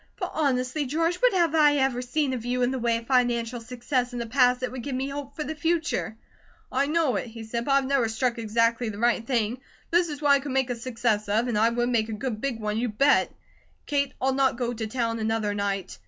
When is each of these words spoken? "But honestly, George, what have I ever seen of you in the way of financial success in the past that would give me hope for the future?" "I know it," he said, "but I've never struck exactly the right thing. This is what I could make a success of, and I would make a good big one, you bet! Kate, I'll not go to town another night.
"But 0.17 0.31
honestly, 0.33 0.87
George, 0.87 1.17
what 1.17 1.31
have 1.33 1.53
I 1.53 1.75
ever 1.75 2.01
seen 2.01 2.33
of 2.33 2.43
you 2.43 2.63
in 2.63 2.71
the 2.71 2.79
way 2.79 2.97
of 2.97 3.05
financial 3.05 3.61
success 3.61 4.13
in 4.13 4.17
the 4.17 4.25
past 4.25 4.61
that 4.61 4.71
would 4.71 4.81
give 4.81 4.95
me 4.95 5.09
hope 5.09 5.35
for 5.35 5.43
the 5.43 5.53
future?" 5.53 6.17
"I 6.71 6.87
know 6.87 7.17
it," 7.17 7.27
he 7.27 7.43
said, 7.43 7.65
"but 7.65 7.73
I've 7.73 7.85
never 7.85 8.09
struck 8.09 8.39
exactly 8.39 8.89
the 8.89 8.97
right 8.97 9.23
thing. 9.27 9.59
This 9.91 10.09
is 10.09 10.19
what 10.19 10.31
I 10.31 10.39
could 10.39 10.53
make 10.53 10.71
a 10.71 10.75
success 10.75 11.29
of, 11.29 11.47
and 11.47 11.55
I 11.55 11.69
would 11.69 11.89
make 11.89 12.09
a 12.09 12.13
good 12.13 12.41
big 12.41 12.59
one, 12.59 12.79
you 12.79 12.89
bet! 12.89 13.31
Kate, 13.85 14.13
I'll 14.19 14.33
not 14.33 14.57
go 14.57 14.73
to 14.73 14.87
town 14.87 15.19
another 15.19 15.53
night. 15.53 15.99